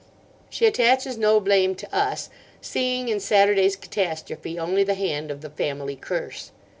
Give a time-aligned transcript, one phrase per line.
[0.49, 5.51] She attaches no blame to us, seeing in Saturday's catastrophe only the hand of the
[5.51, 6.49] Family Curse.